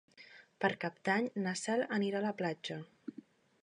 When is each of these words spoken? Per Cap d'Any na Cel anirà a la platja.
Per 0.65 0.71
Cap 0.85 0.97
d'Any 1.09 1.29
na 1.45 1.55
Cel 1.63 1.87
anirà 2.01 2.23
a 2.25 2.29
la 2.29 2.35
platja. 2.43 2.81